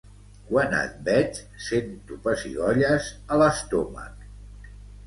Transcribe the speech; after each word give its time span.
Quan 0.45 0.71
et 0.77 0.95
veig 1.09 1.37
sento 1.67 2.19
pessigolles 2.25 3.13
a 3.37 3.43
l'estómac. 3.45 4.31